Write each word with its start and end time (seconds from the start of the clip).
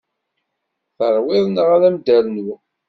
Teṛwiḍ 0.97 1.45
neɣ 1.49 1.67
ad 1.75 1.83
m-d-rnuɣ? 1.93 2.59